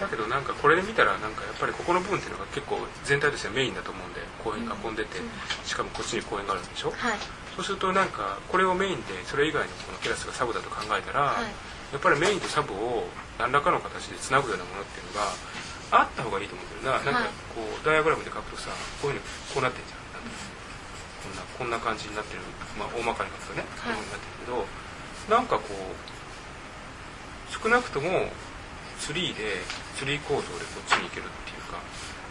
[0.00, 5.18] だけどなんかこれで見たらなんかやっぱりここの部分っていうのが結構全体としてメインだと思うんで公園囲んでて、
[5.64, 7.18] しかもこっちに公園があるんでしょ、はい。
[7.56, 11.44] そうするとなんかこれをメインでそれ以外のこのテラスがサブだと考えたら、はい。
[11.92, 13.08] やっぱりメインとサブを
[13.38, 15.32] 何らかの形でつなぐようなものっていうのが
[16.02, 18.70] あった方がいいと思うんだよな、なんかこうダイアグラムで書くとさ
[19.00, 19.96] こういうふうにこうなってんじゃん。
[21.26, 22.40] こんなこんな感じになってる
[22.78, 24.66] まあ大まかに書くとね、こういうふうになってるけど
[25.34, 25.76] なんかこう
[27.50, 28.30] 少なくとも
[29.00, 29.62] 3で
[30.00, 31.78] 3構造でこっちに行けるっていうか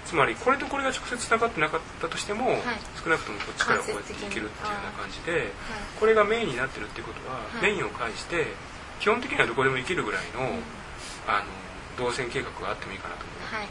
[0.06, 2.62] つまりこれとこれが直接つながってなかったとしても、はい。
[3.02, 5.42] 少なくともこっちからこうやっていけるっていうような感じで、はい
[6.00, 7.72] これがメインになってるっていうことは、はい。
[7.72, 8.46] メインを介して
[9.00, 10.62] 基本的にはどこでも行けるぐらいの,、
[11.26, 11.42] あ
[11.98, 13.68] の動線計画があってもいいかなと思う、はい。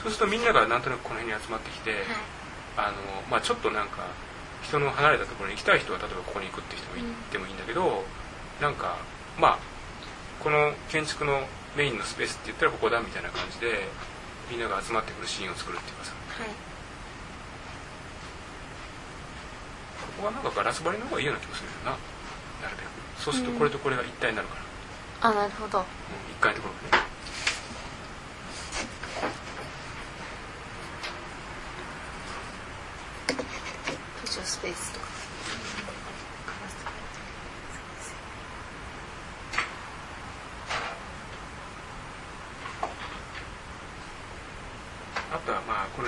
[0.00, 2.00] そうするとみんながなんとなくこの辺に集まってきて、
[2.76, 2.96] あの
[3.30, 4.08] まあ、ちょっとなんか
[4.62, 8.04] 人の離れたところに行きたい人は例えばここに行くって人も行ってもいいんだけど、
[8.60, 8.96] なんか
[9.38, 9.58] まあ
[10.42, 11.44] この建築の
[11.76, 13.88] メインのスペースって言ったらここだみたいな感じで
[14.50, 16.12] みんなが集まってくるシーンを作るっていうかさ。
[16.38, 16.48] はい。
[16.48, 16.52] こ
[20.22, 21.90] こはなんかガラス張りの方がいいような気もするよな。
[22.62, 22.86] なるべく。
[23.18, 24.54] そうするとこれとこれが一体になるか
[25.22, 25.78] ら、あなるほど。
[25.78, 25.84] うん、
[26.30, 27.04] 一階のところがね
[34.24, 35.06] 図書スペースとか
[45.32, 45.60] あとは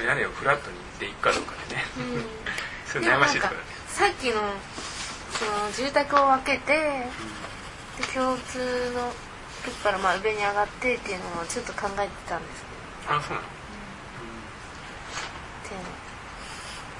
[0.06, 1.84] まあこの屋根をフラットにでいくかどうかでね、
[2.86, 4.54] それでもなんか悩ましいところだねさっきの
[5.38, 7.06] その住宅を分けて
[7.98, 9.12] で共通の
[9.64, 12.64] とこからまあ上に上がってっていうのをちょっと考えてたんです
[13.08, 13.40] あそうなの？
[13.40, 13.46] うの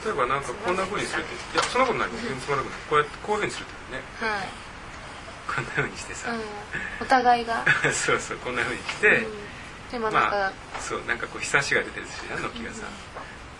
[0.06, 2.08] 例えばなんかこんな風にするっていやそんなことない。
[2.10, 2.80] 全然つまらなくない。
[2.88, 4.02] こうやってこういう風にするってね。
[4.22, 4.48] はい、
[5.50, 6.40] こんな風にしてさ、うん、
[7.02, 9.45] お互いが、 そうそうこんな風にして、うん、
[9.90, 12.86] でもなんか、まあそうなんかこう日差しが出てるしな軒がさ、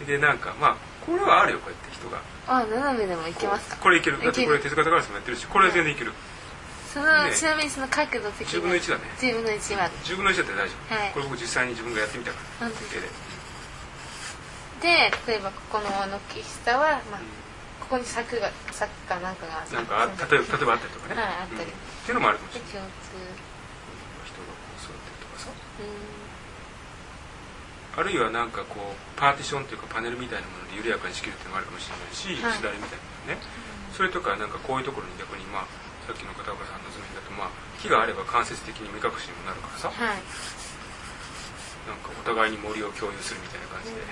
[0.07, 2.21] でなんかまあこれはあるよこうやって人が。
[2.49, 3.77] あ斜めでもいけますか？
[3.77, 4.23] これいける。
[4.23, 6.13] だってこれ手塚高橋もやってるしこれは全然いける、
[6.93, 7.35] その、ね。
[7.35, 9.03] ちなみにその角度的に10分の1だね。
[9.19, 11.13] 10分の1まで10分の1だったら大丈夫、はい。
[11.13, 12.71] これ僕実際に自分がやってみたから。
[12.71, 13.09] 手で。
[14.77, 15.89] で例えばここの
[16.29, 17.21] 軒下は、まあ、
[17.81, 21.71] ここに柵が柵かなんかがなんかあ例えば例えばあったりとかね、はいあったり。
[21.71, 21.73] うん。
[21.73, 21.73] っ
[22.05, 22.91] ていうのもあるかもしでれない。
[22.91, 23.17] 共通。
[24.29, 25.51] 人がこう座ってるとかさ。
[25.51, 25.83] う
[27.97, 32.59] あるいはなんかこうパーティションというかパネルみたいなもので緩やかに仕切るっていうのがあるかもしれないし、はい。
[32.59, 33.41] しだれみたいなのね、
[33.97, 35.67] それとかなんかこういうところに逆にまあ
[36.05, 40.21] さっきの片岡さんの図面だとまあ木があれば間接的に目隠しにもなるからさ、んはい。
[41.89, 44.05] なんかお互いに森を共有するみたいな感じで、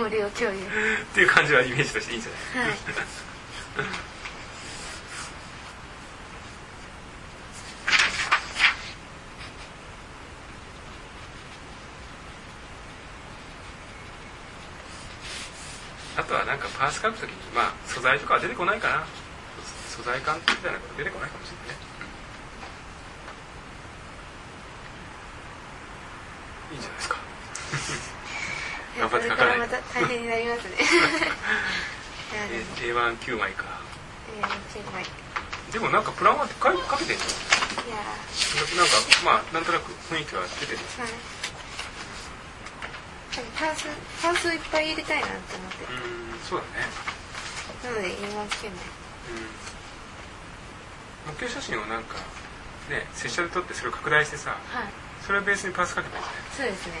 [0.00, 0.56] 森を共有。
[1.04, 2.68] っていう感じはイメージとしていいんじゃない？
[2.68, 2.78] はい
[16.16, 19.06] あとはなんかパース書くときにまあ素材とかは出てこないかな。
[19.88, 21.82] 素材感みたいなこと出てこないかもしれないね、
[26.72, 27.16] いいんじゃないですか。
[28.98, 30.74] 頑張って書かないまた大変になりますね。
[30.74, 30.82] い
[32.34, 33.64] やでもえ A19 枚か。
[34.38, 35.04] えーチェンマイ
[35.72, 37.96] でもなんかプランはかけてんじいや
[38.76, 38.92] なんか
[39.24, 40.78] まあなんとなく雰囲気は出てる。
[40.78, 41.12] ーはい
[43.58, 43.82] 多分パース
[44.22, 45.92] パースをいっぱい入れたいなって思ってうん
[46.48, 46.86] そうだね。
[47.84, 48.80] なので今つけないう
[49.34, 49.36] ん
[51.34, 52.14] 模型写真をなんか
[52.88, 54.88] ね拙者で撮ってそれを拡大してさはい。
[55.26, 56.42] それをベースにパースかけたいじゃない。
[56.56, 56.92] そうですね。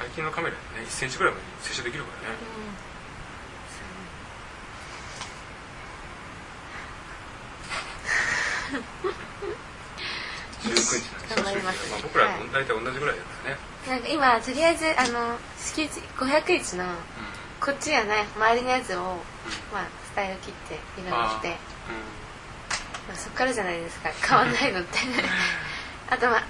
[0.00, 2.36] 最近のカメラでね1センチぐらいまで接写できるからね。
[10.62, 16.84] 19日なんで頑張りますまあ、僕らは大体同じぐらいだからね、なんか今とりあえずあの敷地500日の
[17.60, 19.02] こっちやない周りのやつを、
[19.72, 21.56] まあ、スタイル切って色にして。
[23.08, 24.10] まあ、そっからじゃないですか。
[24.20, 24.98] 変わんないのって。
[26.12, 26.44] あとまあ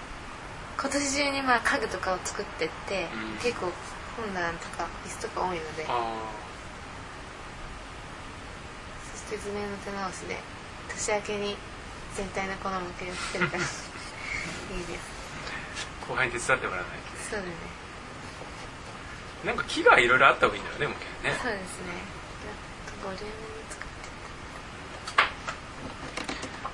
[0.77, 3.39] 今年中にまあ家具とかを作ってって、うん。
[3.39, 3.71] 結構
[4.17, 5.87] 本棚とか椅子とか多いので。
[5.89, 6.15] あ
[9.13, 10.41] そして図面の手直しで
[10.89, 11.57] 年明けに
[12.17, 13.63] 全体のこの模型を作れたら
[14.71, 15.01] いいです。
[16.05, 16.99] あ後輩に手伝ってもらわない
[17.31, 17.53] そうだね。
[19.43, 21.35] となんか木がいろいろあった方がいいんだよね模型ね。
[21.43, 21.93] そうですね。
[23.05, 23.33] ボリュームに
[23.71, 23.95] 作って。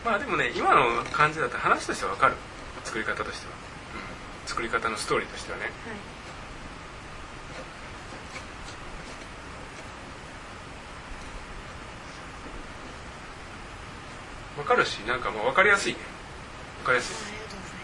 [0.05, 2.35] まあでもね今の感じだと話としては分かる。
[2.85, 3.53] 作り方としては、
[4.43, 5.65] うん、作り方のストーリーとしてはね。
[5.65, 5.73] はい。
[14.57, 15.99] 分かるしなんかまあ分かりやすいね。
[16.83, 17.75] 分かりやすいありがとうござい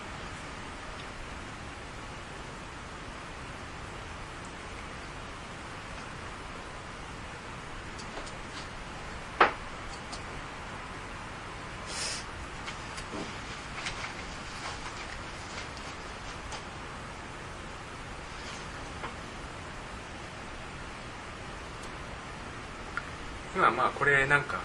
[23.61, 24.59] 今まあこれなんか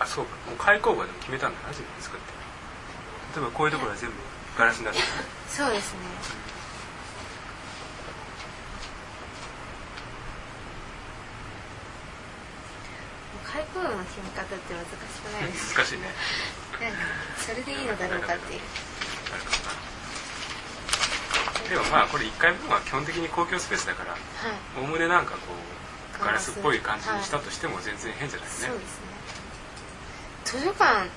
[0.00, 2.32] あそうかもう開口部でも決めたんだな自分で作って
[3.36, 4.16] 例えばこういうところは全部
[4.56, 5.00] ガラスになって
[5.46, 6.00] そうですね
[13.44, 16.08] 開口部の決め方って難しくないです難しいね
[17.36, 18.60] それでいいのだろうかっていう
[21.68, 24.20] でもまあこれ1回分は基本的に公共スペースだからはい。
[24.80, 25.87] おおむねなんかこう
[26.24, 29.06] ガラスっぽい感じにしたとしても全然変じゃないね、そうですね。
[30.44, 31.08] 図書館っ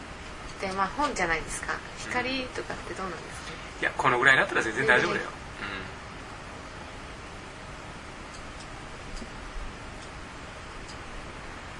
[0.59, 1.73] てまあ本じゃないですか。
[1.97, 3.51] 光とかってどうなんですか？
[3.51, 5.25] ねいやこのぐらいになったら全然大丈夫だよ、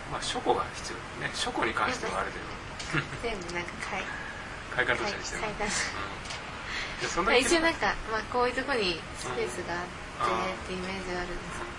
[0.07, 1.35] うん、まあ書庫が必要だよね。
[1.35, 2.51] 書庫に関してはある程度。
[3.21, 4.03] 全部なんか買い
[4.75, 5.83] 開館としたりしても、買い出し
[7.00, 11.70] うん、でそんなに一応なんか、まあ、こういうとこにスペースがあってってイメージがあるんですけど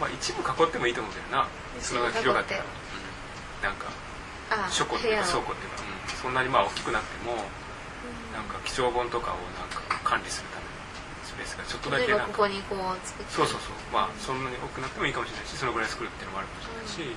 [0.00, 1.48] まあ一部囲ってもいいと思うけどな。
[1.78, 3.88] 一その部囲って広がったら、うん、なんか
[4.50, 7.36] あ書庫っていうか倉庫っていうか、うん、そんなにまあ大きくなくても
[8.32, 10.70] なんか貴重本とかをなんか管理するための
[11.24, 12.44] スペースがちょっとだけなんか。
[12.44, 13.32] ここにこう作って。
[13.32, 13.76] そうそうそう。
[13.92, 17.16] まあそんなに大きくなってもいいかもしれないしそのぐらい作るっていうのもあるかもしれないし、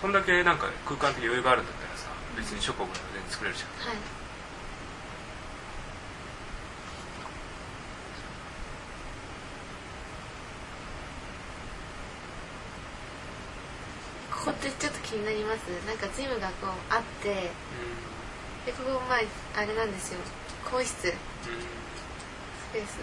[0.00, 3.88] そんだけなんか空間的余裕があるんだったらさ別に書庫ぐらいは全然作れるじゃん。
[3.88, 3.98] はい
[14.46, 15.68] ここってちょっと気になります。
[15.86, 17.50] なんかジムがこうあって
[18.66, 19.20] でここまあ
[19.56, 20.20] あれなんですよ。
[20.64, 20.94] 更衣室。
[20.96, 21.12] スうん。
[21.12, 21.60] うん。
[22.72, 22.98] ペース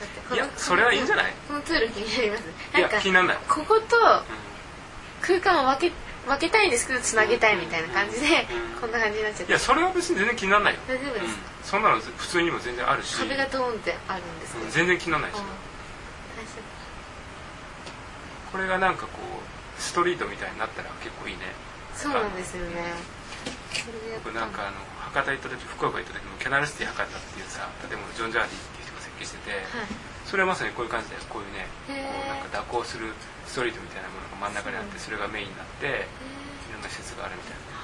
[0.00, 1.32] だってこのいやそれはいいんじゃない？
[1.46, 2.42] このツール気になります。
[2.72, 4.22] なんか気にならない、こことう
[5.20, 5.94] 空間を分け
[6.26, 8.80] 分けたいんですけどつなげたいみたいな感じでうん。
[8.80, 11.24] こんな感じになっちゃっん、いてやそれは別に全然気にならないよ、大丈夫です。
[11.24, 11.32] うん、
[11.64, 13.16] そんなの普通にも全然あるし。
[13.16, 14.64] 壁がドーンってあるんですけど。
[14.66, 14.70] うん。
[14.70, 15.44] 全然気にならないしうん。
[18.52, 21.54] これがなんかこうストリートみたいになったら結構いいね。
[21.94, 22.92] そうなんですよね。
[24.22, 24.78] 僕たなんかあの
[25.14, 29.90] 博多行った時福岡行った時もキャナルシティ博多っていうさ建物ジョン・ジャーディっていう人が設計してて、はい。
[30.26, 31.96] それはまさにこういう感じでこういうねこう
[32.28, 33.14] なんか蛇行する
[33.46, 36.04] ストリートみたいなものが真ん中にあってそれがメインになって
[36.68, 37.78] いろんな施設があるみたいな。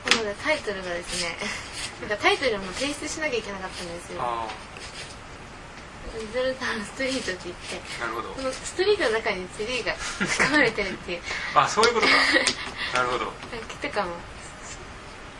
[0.00, 1.36] なのでタイトルがですね
[2.00, 4.48] なんかタイトルも提出しなきゃいけなかったんですよ
[6.00, 8.28] あリゾルターのストリートって言ってあなるほど。
[8.34, 11.20] このストリートの中にツリーが 含まれてるっていう。
[11.54, 12.12] あそういうことか。
[12.94, 13.32] なるほど、うん
[13.68, 14.16] 木とかも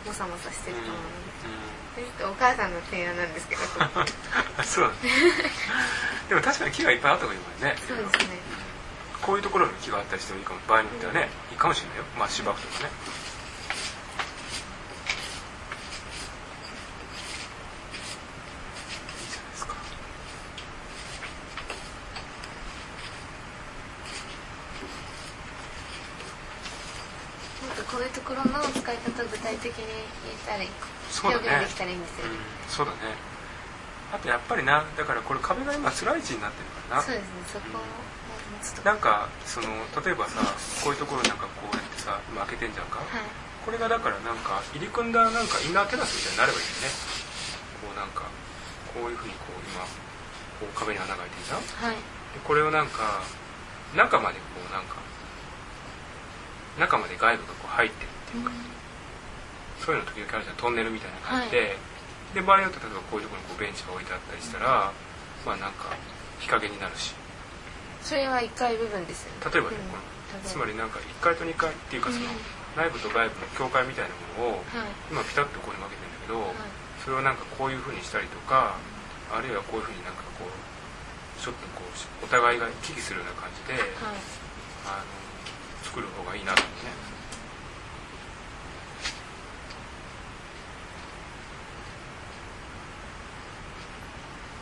[0.06, 2.32] もさもさしてると思う。
[2.32, 3.62] お母さんの提案なんですけど
[4.56, 4.92] あ そう
[6.28, 7.76] でも確かに木がいっぱいあった方がいいもんね。
[7.86, 8.38] そうですね。
[9.20, 10.60] こういうところに木があったりしてもいいかも。
[10.66, 12.04] 場合によってはね、いいかもしれないよ。
[12.16, 12.90] まあ芝生とかね
[19.20, 19.74] いいじゃないですか
[27.66, 29.84] なんかこういうところの使い方を具体的に
[30.22, 30.70] 言えたり
[31.10, 31.50] そうだね。
[31.50, 33.18] 表現できたらいいんですよね、うん、そうだね。
[34.14, 37.02] あとやっぱりなだからこれ壁が今辛い位置になってるからな。
[37.02, 38.82] そうですねそこを持つと。
[38.82, 39.68] なんかその
[40.02, 40.38] 例えばさ
[40.82, 43.26] こういうところなんかこうやってさ今開けてんじゃんか、はい。
[43.66, 46.90] これがだからなんか入り組んだなんかインナーテラスみたいになればいいよね。
[47.82, 48.26] こうなんか
[48.94, 49.82] こういうふうにこう今
[50.58, 51.90] こう壁に穴が開いてるじゃん。
[51.90, 51.98] はい。
[51.98, 53.22] でこれをなんか
[53.94, 54.98] 中までこうなんか
[56.78, 58.52] 中まで外部がこう入ってるっていうか、
[59.80, 61.76] そういうの時々あるじゃんトンネルみたいな感じで、
[62.34, 64.92] で場合によって例えばこういうところにこうベンチが置いてあったりしたら、
[65.42, 65.90] まあなんか
[66.38, 67.14] 日陰になるし。
[68.00, 69.50] それは1階部分ですよね。
[69.52, 69.90] 例えばね、うん。
[69.90, 74.94] このつまりなんか1階と2階っていうかその、うん内部と外部の境界みたいなものを、はい。
[75.10, 76.54] 今ピタッとここに分けてるんだけど、はい。
[77.02, 78.78] それをなんかこういうふうにしたりとか
[79.32, 80.54] あるいはこういうふうになんかこう
[81.40, 84.22] ちょっとこうお互いが行き来するような感じで、はい。
[84.86, 85.10] あの
[85.90, 86.90] 作る方がいいなと思うね。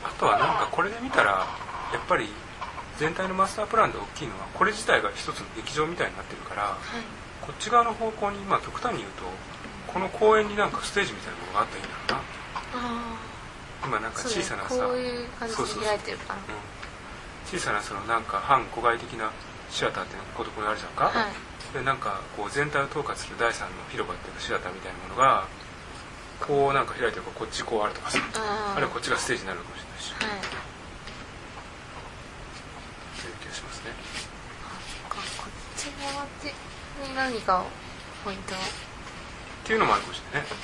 [0.04, 1.46] あとはなんかこれで見たら
[1.92, 2.28] やっぱり
[2.98, 7.02] 全体のマスタープランで大きいのはこれ自体が一つの劇場みたいになってるからはい。
[7.44, 9.24] こっち側の方向にまあ極端に言うと
[9.92, 12.20] この公園になんかステージみたいなものがあったらいいんだろ
[12.78, 13.18] うなあ
[13.84, 16.40] 今なんか小さなさこういう感じそうそうそうで開いてるから。
[16.40, 16.40] うん。
[17.48, 19.30] 小さなそのなんか反孤外的な
[19.70, 21.32] シアターっていうのがここにあるじゃんか、はい。
[21.74, 25.46] でなんかこう全体を統括する第三の広場っていうかシアターみたいなものが
[26.40, 28.18] こうなんか開いてるからこっちこうあるとかさ。
[28.36, 30.12] ああるいはこっちがステージになるのかもしれないし。
[30.12, 30.40] はい。
[33.20, 33.92] そういう気がしますね。
[34.64, 34.72] あ
[35.10, 36.54] ここっち側って
[37.04, 37.64] に何か
[38.24, 38.54] ポイント？
[38.54, 38.60] をっ
[39.64, 40.56] ていうのもあるかもしれないね。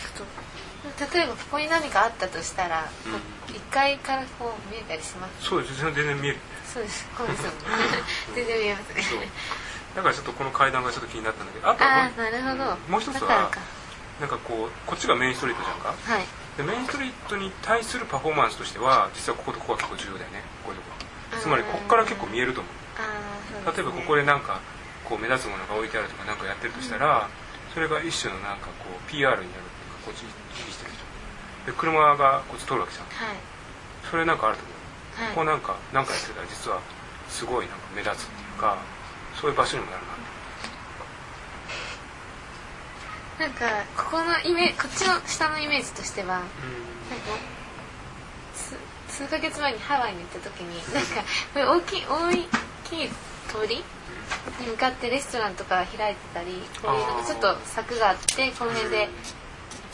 [1.13, 3.13] 例えばここに何かあったとしたら、うん。
[3.13, 3.19] こ
[3.49, 5.49] う1階からこう見えたりします？
[5.49, 5.81] そうです。
[5.81, 6.39] 全然見える
[6.75, 7.07] そうです。
[7.15, 7.47] こうです
[8.35, 9.19] 全然見えますねそう
[9.95, 12.77] だからちょっとこの階段がちょっと気になったんだけどあとはああなるほど。
[12.91, 13.47] もう一つは
[14.19, 15.95] なんかこうこっちがメインストリートじゃんか。
[15.95, 16.27] はい。
[16.59, 20.43] でメインストリートに対するパフォーマンスとしては実はこことここが結構重要だよね。
[20.67, 20.99] こういうとこ
[21.39, 22.75] つまりここから結構見えると思う。
[22.75, 24.59] ね、例えばここでなんか
[25.07, 27.29] こう目立つものが置いてあるとかなんかやってるとしたら、
[27.75, 29.71] それが一種のなんかこう PR になるっ
[30.03, 31.71] ていうかこっち意識してる人。
[31.71, 33.07] で車がこっち通るわけじゃん。
[33.07, 33.39] はい。
[34.11, 34.74] それなんかあると思う、はい
[35.35, 36.81] ここなんかなんかやってたら実は
[37.29, 38.79] すごいなんか目立つっていうか
[39.41, 40.03] そういう場所にもなる
[43.39, 43.65] ななんか
[43.97, 46.47] ここのイメこっちの下のイメージとしてはなんか
[48.55, 48.77] 数
[49.09, 52.33] 数ヶ月前にハワイに行った時になんかこれ大きい大
[52.85, 53.09] きい
[53.49, 53.77] 通り
[54.61, 59.09] に向かってレストランとか開いてたりこういうなんかちょっと柵があってこの辺でいっ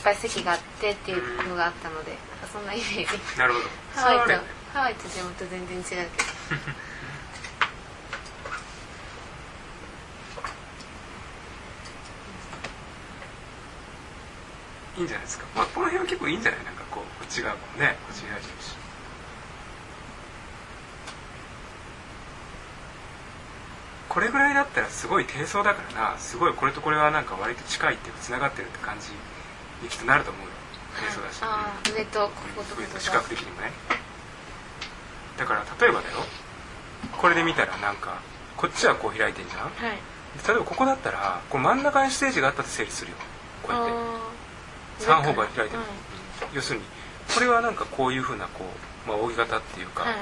[0.03, 2.15] ぱい席があってっていうのがあったので
[2.51, 3.05] そんなイメージ。
[3.39, 3.65] なるほど。
[3.95, 6.01] ハワイとハワイと地元全然違うけど。
[14.97, 15.45] いいんじゃないですか。
[15.55, 16.63] まあこの辺は結構いいんじゃない？
[16.63, 18.75] なんかこうこっち側もねこっち開いてるし。
[24.07, 26.17] これぐらいだったらすごい低層だからな。
[26.17, 29.09] すごいこれとこれはなんか割と近いっていうかつながってるって感じ
[29.83, 30.51] にきっとなると思うよ。
[30.99, 33.71] 低層だし、ああ上とこことこ上こと視覚的にもね
[35.41, 36.17] だから例えばだよ。
[37.17, 38.21] これで見たらなんか
[38.55, 39.61] こっちはこう開いてんじゃん。
[39.61, 39.97] はい。
[40.47, 43.17] 例えばここだったらこの真ん中にステージがあったと整理するよ。
[43.63, 43.91] こうやって。
[43.91, 45.87] あ3方向に開いてる、はい
[46.53, 46.85] 要するに
[47.33, 48.65] これはなんかこういうふうなこ
[49.05, 50.15] う、まあ、扇形っていうか、はい。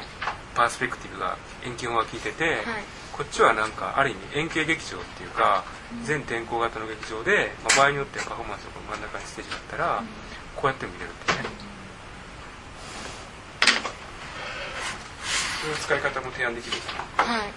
[0.56, 2.64] パースペクティブが遠近法が効いてて、はい。
[3.12, 5.66] こっちはなんかある意味円形劇場っていうか
[6.06, 10.04] 全天候型の劇場で、まあ、場合によってはパフォーマンスの真ん中にステージがあったら、
[10.56, 11.70] こうやっても見れるっていうね
[15.62, 16.78] そういう使い方も提案できる
[17.18, 17.52] はい。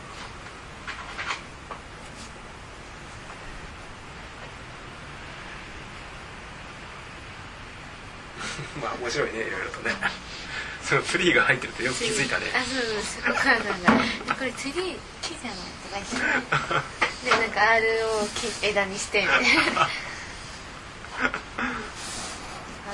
[8.83, 9.95] まあ面白いねいろいろとね。
[10.83, 12.47] そのツリーが入ってるとよく気づいたね。
[12.55, 13.33] あそうそうそう。
[13.33, 14.05] お母さんが
[14.35, 15.55] 「これツリー木じゃな
[15.99, 16.19] い?」とか
[16.51, 16.83] 言っ
[17.23, 17.31] て。
[17.31, 19.23] でなんか R を木枝にして。
[19.23, 19.43] みたい
[19.75, 19.89] なあ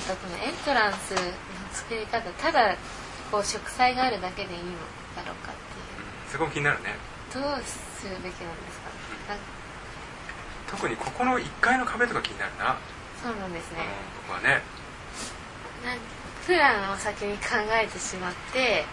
[0.07, 1.21] とこのエントランスの
[1.73, 2.77] 作り方ただ
[3.33, 4.73] こう植栽があるだけでいいの
[5.17, 6.33] だろうかっていう。
[6.33, 6.97] そこも気になるね。
[7.33, 8.91] どうするべきなんですか？
[9.29, 9.45] なんか。
[10.71, 12.77] 特にここの1階の壁とか気になるな、
[13.23, 13.79] そうなんですね。
[13.81, 14.63] うん、僕はね。
[15.85, 15.99] なん
[16.47, 18.85] プランを先に考えてしまって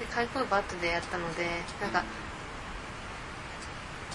[0.00, 1.46] で開口バットでやったので
[1.80, 2.06] なんかやっ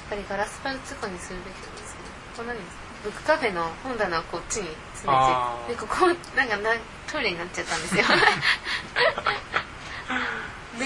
[0.10, 2.84] ぱりガラスパルツコにするべきとかですけどここ何ですか？
[3.04, 6.76] ブックカフェの本棚をこっちに詰めてでここなんかな
[7.10, 8.04] トイレになっちゃったんですよ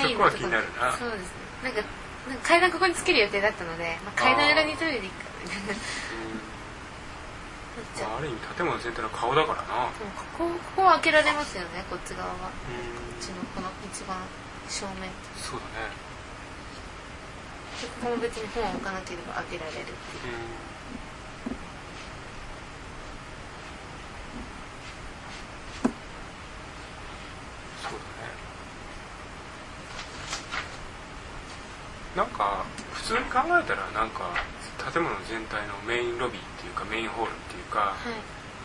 [0.01, 0.91] そこは気になるな。
[0.97, 1.37] そうですね。
[1.63, 1.81] なんか
[2.27, 5.25] なんか階段ここにつける予定だったので、まあ、階段裏にトイレでいいか
[7.99, 9.89] まあ、ある意味建物全体の顔だからな。
[10.37, 12.35] ここここは開けられますよねこっち側は。
[12.35, 13.17] こうん。
[13.17, 14.17] っちのこの一番
[14.69, 15.09] 正面。
[15.41, 16.13] そうだね。
[17.81, 19.93] でここも別に本を置かなければ開けられるっていう
[27.83, 27.99] だね
[32.15, 34.29] なんか普通に考えたらなんか
[34.93, 38.13] 建物全体のメインロビーっていうかメインホールっていうか、はい。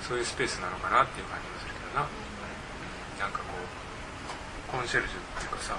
[0.04, 2.12] そういうスペースなのかなっていう感じもするけどな、うん。
[3.18, 5.74] なんかこうコンシェルジュっていうかさ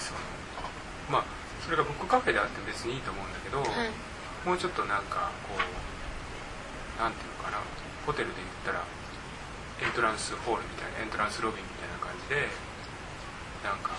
[0.00, 0.18] その
[1.12, 1.24] まあ
[1.62, 3.92] それがブックカフェであって別にいいと思うんだけど、はい。
[4.48, 5.60] もうちょっとなんかこう
[6.98, 7.62] なんていうのかな
[8.06, 8.82] ホテルで言ったら
[9.82, 12.50] エントランスホールみたいなエントランスロビーみたいな感じで
[13.62, 13.94] なんか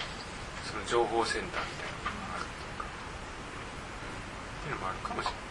[0.68, 3.00] その情報センターみたいなのがあるっていうか、うん、
[4.64, 5.44] っていうのもあるかもしれない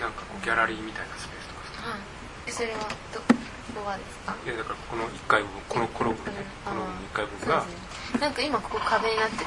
[0.00, 2.00] なんかこうギャラリーみたいなスペースとかさはい
[2.48, 7.72] えそれはどこですかいやだからこの1階部分このこの部分ねこの1階部分がね
[8.20, 9.44] なんか今ここ壁になってて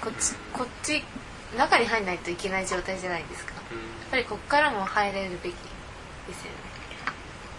[0.00, 1.02] こっちこっち
[1.56, 3.52] 中に入んないといけない状態じゃないですか。
[3.54, 6.58] やっうんぱりこっからも入れるべきですよね。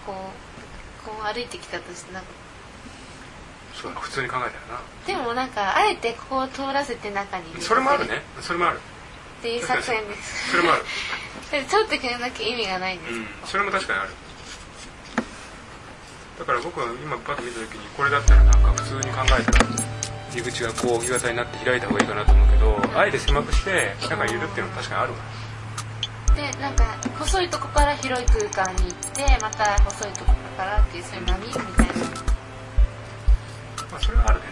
[0.06, 0.14] こ
[1.06, 2.30] うこう歩いてきたとしてなんか
[3.82, 4.82] そうだ普通に考えたらな。
[5.06, 8.24] でもなんかあえてここを通らせて中にそれもあるね。
[8.42, 8.80] それもある。
[9.40, 10.52] っていう作戦です。
[10.52, 10.84] それもある。
[11.52, 13.28] で通ってくれなきゃ意味がないんです、うん。
[13.46, 14.10] それも確かにある。
[16.40, 19.66] だから僕は今パッと見た時にこれだったらなんか普通に考えたら
[20.30, 25.20] 入り口がこう日型になって開いた方がいいかなと思うけどあえて狭くして中に入れるっていうのも確かにあるわ。
[26.36, 26.86] でなんか
[27.18, 31.97] 細いとこから広い空間に行ってまた細いとこからっていうそういう波みたいな
[33.98, 34.46] まあ、それはあるね